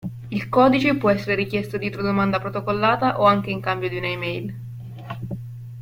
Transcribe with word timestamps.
Il 0.29 0.49
codice 0.49 0.95
può 0.97 1.11
essere 1.11 1.35
richiesto 1.35 1.77
dietro 1.77 2.01
domanda 2.01 2.39
protocollata 2.39 3.19
o 3.21 3.25
anche 3.25 3.51
in 3.51 3.61
cambio 3.61 3.87
di 3.87 3.97
una 3.97 4.07
e-mail. 4.07 4.55